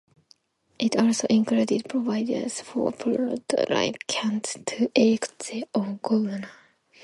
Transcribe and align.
It 0.79 0.95
also 0.97 1.27
included 1.29 1.87
provisions 1.87 2.59
for 2.61 2.91
Puerto 2.91 3.37
Ricans 3.69 4.57
to 4.65 4.89
elect 4.95 5.51
their 5.51 5.61
own 5.75 5.99
governor. 6.01 6.49